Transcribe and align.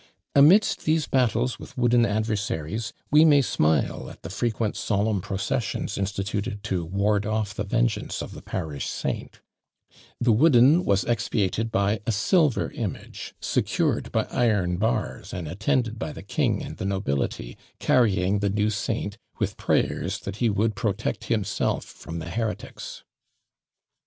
Amidst 0.35 0.85
these 0.85 1.05
battles 1.05 1.59
with 1.59 1.77
wooden 1.77 2.07
adversaries, 2.07 2.91
we 3.11 3.23
may 3.23 3.43
smile 3.43 4.09
at 4.09 4.23
the 4.23 4.31
frequent 4.31 4.75
solemn 4.75 5.21
processions 5.21 5.95
instituted 5.95 6.63
to 6.63 6.83
ward 6.83 7.27
off 7.27 7.53
the 7.53 7.63
vengeance 7.63 8.19
of 8.23 8.31
the 8.31 8.41
parish 8.41 8.89
saint; 8.89 9.41
the 10.19 10.31
wooden 10.31 10.85
was 10.85 11.03
expiated 11.03 11.71
by 11.71 11.99
a 12.07 12.11
silver 12.11 12.71
image, 12.71 13.35
secured 13.39 14.11
by 14.11 14.23
iron 14.31 14.77
bars 14.77 15.35
and 15.35 15.47
attended 15.47 15.99
by 15.99 16.11
the 16.11 16.23
king 16.23 16.63
and 16.63 16.77
the 16.77 16.85
nobility, 16.85 17.55
carrying 17.77 18.39
the 18.39 18.49
new 18.49 18.71
saint, 18.71 19.19
with 19.37 19.55
prayers 19.55 20.17
that 20.21 20.37
he 20.37 20.49
would 20.49 20.75
protect 20.75 21.25
himself 21.25 21.85
from 21.85 22.17
the 22.17 22.31
heretics! 22.31 23.03